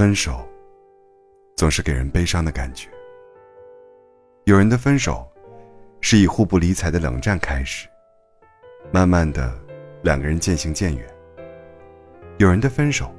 [0.00, 0.48] 分手，
[1.58, 2.88] 总是给人悲伤的感觉。
[4.44, 5.30] 有人的分手，
[6.00, 7.86] 是以互不理睬的冷战开始，
[8.90, 9.54] 慢慢的，
[10.02, 11.06] 两个人渐行渐远。
[12.38, 13.14] 有人的分手，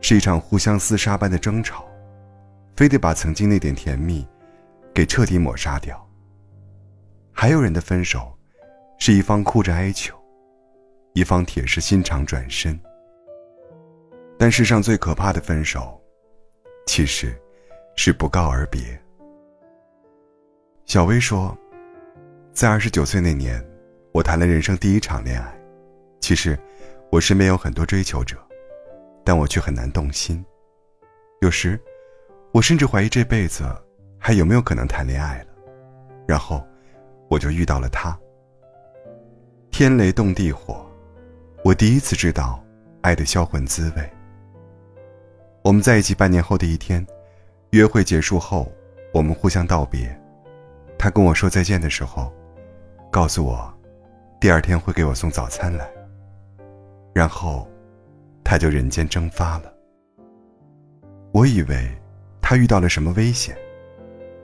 [0.00, 1.86] 是一场互相厮杀般的争吵，
[2.74, 4.26] 非得把曾经那点甜蜜，
[4.92, 6.04] 给彻底抹杀掉。
[7.30, 8.36] 还有人的分手，
[8.98, 10.12] 是一方哭着哀求，
[11.12, 12.76] 一方铁石心肠转身。
[14.36, 15.92] 但世上最可怕的分手。
[16.86, 17.36] 其实，
[17.96, 18.80] 是不告而别。
[20.86, 21.56] 小薇说，
[22.52, 23.62] 在二十九岁那年，
[24.12, 25.54] 我谈了人生第一场恋爱。
[26.20, 26.58] 其实，
[27.10, 28.36] 我身边有很多追求者，
[29.24, 30.42] 但我却很难动心。
[31.40, 31.78] 有时，
[32.52, 33.64] 我甚至怀疑这辈子
[34.18, 35.48] 还有没有可能谈恋爱了。
[36.26, 36.64] 然后，
[37.28, 38.18] 我就遇到了他。
[39.70, 40.88] 天雷动地火，
[41.62, 42.64] 我第一次知道
[43.02, 44.10] 爱的销魂滋味。
[45.66, 47.04] 我们在一起半年后的一天，
[47.70, 48.70] 约会结束后，
[49.12, 50.16] 我们互相道别。
[50.96, 52.32] 他跟我说再见的时候，
[53.10, 53.74] 告诉我，
[54.40, 55.90] 第二天会给我送早餐来。
[57.12, 57.68] 然后，
[58.44, 59.74] 他就人间蒸发了。
[61.32, 61.90] 我以为
[62.40, 63.58] 他遇到了什么危险，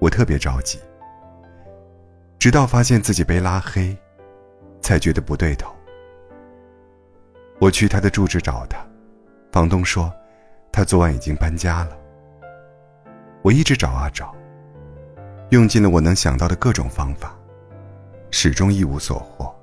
[0.01, 0.77] 我特别着急。
[2.37, 3.97] 直到发现自己被拉黑，
[4.81, 5.73] 才觉得不对头。
[7.61, 8.85] 我去他的住址找他，
[9.53, 10.13] 房东说。
[10.73, 11.97] 他昨晚已经搬家了。
[13.43, 14.35] 我一直找啊找，
[15.51, 17.37] 用尽了我能想到的各种方法，
[18.31, 19.55] 始终一无所获。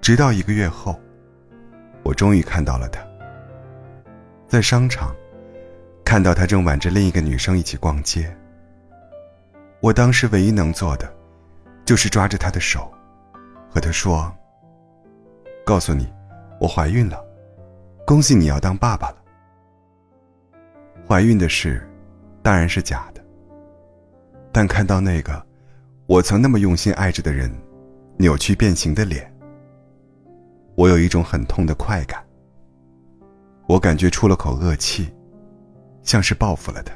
[0.00, 0.98] 直到一个月后，
[2.02, 3.00] 我终于看到了他。
[4.48, 5.14] 在商场，
[6.04, 8.34] 看到他正挽着另一个女生一起逛街。
[9.80, 11.12] 我当时唯一能做的，
[11.84, 12.90] 就是抓着他的手，
[13.68, 14.32] 和他说
[15.64, 16.12] ：“告诉你，
[16.60, 17.22] 我怀孕了，
[18.06, 19.16] 恭喜你要当爸爸了。”
[21.08, 21.80] 怀孕的事，
[22.42, 23.24] 当然是假的。
[24.52, 25.44] 但看到那个
[26.06, 27.50] 我曾那么用心爱着的人，
[28.16, 29.32] 扭曲变形的脸，
[30.74, 32.24] 我有一种很痛的快感。
[33.68, 35.14] 我感觉出了口恶气，
[36.02, 36.92] 像是报复了他。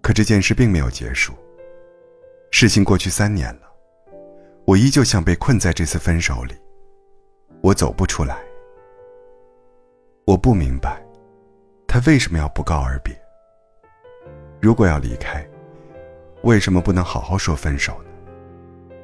[0.00, 1.34] 可这件事并没有结束。
[2.50, 3.62] 事情过去三年了，
[4.64, 6.54] 我依旧像被困在这次分手里，
[7.60, 8.38] 我走不出来。
[10.26, 11.02] 我不明白。
[11.90, 13.18] 他为什么要不告而别？
[14.60, 15.44] 如果要离开，
[16.42, 18.94] 为什么不能好好说分手呢？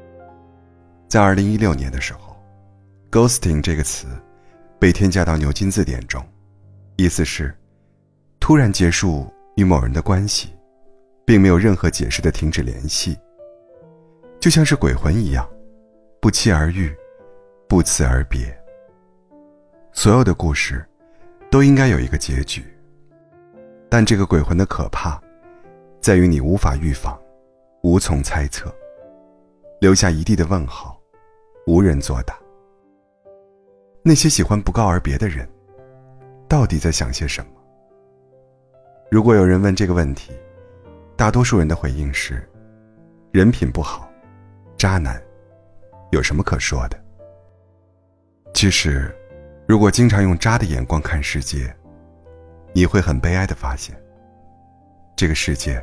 [1.09, 2.37] 在二零一六年的时候
[3.11, 4.07] ，“ghosting” 这个词
[4.79, 6.23] 被添加到牛津字典中，
[6.97, 7.57] 意思是
[8.39, 10.51] 突然结束与某人的关系，
[11.25, 13.19] 并没有任何解释的停止联系，
[14.39, 15.49] 就像是鬼魂一样，
[16.21, 16.95] 不期而遇，
[17.67, 18.55] 不辞而别。
[19.91, 20.85] 所有的故事
[21.51, 22.63] 都应该有一个结局。
[23.97, 25.23] 但这个鬼魂的可怕，
[26.01, 27.17] 在于你无法预防，
[27.85, 28.75] 无从猜测，
[29.81, 31.01] 留下一地的问号，
[31.69, 32.37] 无人作答。
[34.03, 35.49] 那些喜欢不告而别的人，
[36.49, 37.51] 到底在想些什么？
[39.13, 40.33] 如果有人问这个问题，
[41.15, 42.43] 大多数人的回应是：
[43.31, 44.11] 人品不好，
[44.77, 45.23] 渣男，
[46.11, 47.01] 有什么可说的？
[48.55, 49.15] 其实，
[49.69, 51.73] 如果经常用渣的眼光看世界。
[52.75, 53.97] 你会很悲哀的发现，
[55.15, 55.81] 这个世界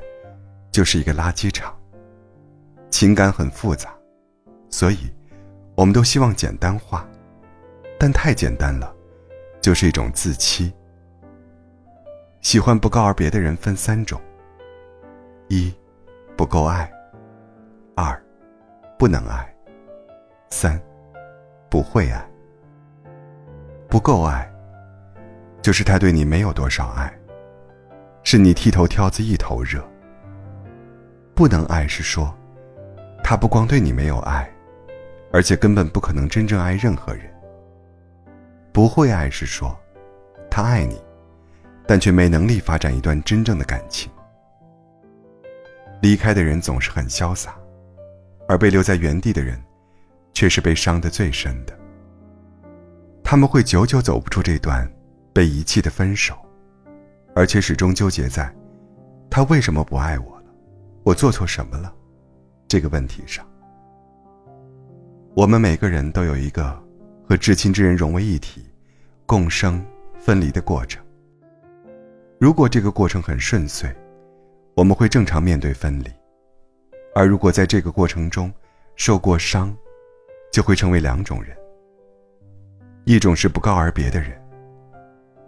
[0.72, 1.74] 就是一个垃圾场。
[2.90, 3.96] 情感很复杂，
[4.70, 4.98] 所以
[5.74, 7.08] 我们都希望简单化，
[7.98, 8.94] 但太简单了，
[9.62, 10.74] 就是一种自欺。
[12.42, 14.20] 喜欢不告而别的人分三种：
[15.48, 15.74] 一，
[16.36, 16.86] 不够爱；
[17.96, 18.22] 二，
[19.00, 19.46] 不能爱；
[20.50, 20.78] 三，
[21.70, 22.30] 不会爱。
[23.88, 24.51] 不够爱。
[25.62, 27.14] 就是他对你没有多少爱，
[28.24, 29.84] 是你剃头挑子一头热。
[31.36, 32.34] 不能爱是说，
[33.24, 34.52] 他不光对你没有爱，
[35.32, 37.24] 而且根本不可能真正爱任何人。
[38.72, 39.78] 不会爱是说，
[40.50, 41.00] 他爱你，
[41.88, 44.12] 但却没能力发展一段真正的感情。
[46.02, 47.56] 离开的人总是很潇洒，
[48.48, 49.62] 而被留在原地的人，
[50.34, 51.78] 却是被伤得最深的。
[53.24, 54.92] 他们会久久走不出这段。
[55.34, 56.36] 被遗弃的分手，
[57.36, 58.54] 而且始终纠结在
[59.30, 60.46] “他为什么不爱我了？
[61.04, 61.94] 我做错什么了？”
[62.68, 63.46] 这个问题上。
[65.34, 66.78] 我们每个人都有一个
[67.28, 68.66] 和至亲之人融为一体、
[69.26, 69.84] 共生
[70.20, 71.02] 分离的过程。
[72.38, 73.90] 如果这个过程很顺遂，
[74.74, 76.10] 我们会正常面对分离；
[77.16, 78.52] 而如果在这个过程中
[78.96, 79.74] 受过伤，
[80.52, 81.56] 就会成为两种人：
[83.06, 84.41] 一种是不告而别的人。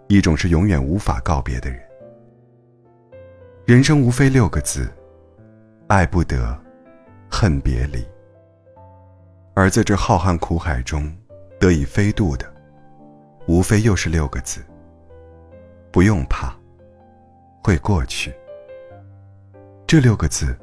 [0.08, 1.80] 一种是永远无法告别的人。
[3.64, 4.92] 人生无非六个字：
[5.88, 6.58] 爱不得，
[7.30, 8.04] 恨别离。
[9.54, 11.10] 而在这浩瀚苦海中，
[11.58, 12.52] 得以飞渡的，
[13.46, 14.60] 无非又是六个字：
[15.90, 16.54] 不用怕，
[17.62, 18.34] 会过去。
[19.86, 20.58] 这六个字，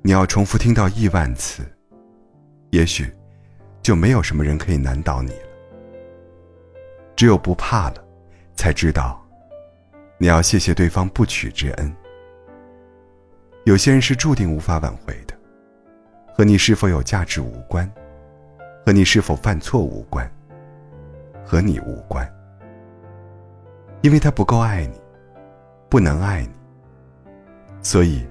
[0.00, 1.62] 你要重复听到亿万次，
[2.70, 3.12] 也许
[3.82, 5.48] 就没有什么人可以难倒你了。
[7.14, 8.01] 只有不怕了，
[8.54, 9.20] 才知道
[10.18, 11.96] 你要谢谢对方不娶之恩。
[13.64, 15.34] 有些人是注定无法挽回的，
[16.34, 17.90] 和你是否有价值无关，
[18.84, 20.28] 和你是否犯错无关，
[21.44, 22.28] 和你无关，
[24.00, 25.00] 因为他不够爱你，
[25.88, 26.50] 不能爱你，
[27.82, 28.26] 所以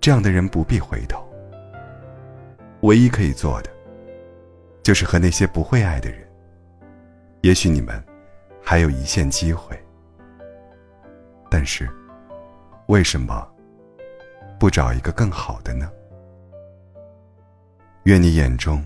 [0.00, 1.22] 这样的人不必回头。
[2.80, 3.70] 唯一可以做的，
[4.82, 6.26] 就是和那些不会爱的人，
[7.42, 8.02] 也许你们
[8.62, 9.78] 还有一线机会，
[11.50, 11.88] 但是
[12.86, 13.46] 为什么？
[14.58, 15.90] 不找一个更好的呢？
[18.04, 18.84] 愿你眼中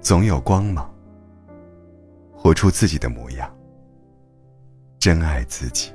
[0.00, 0.94] 总有光芒，
[2.36, 3.50] 活出自己的模样，
[4.98, 5.92] 珍爱自己。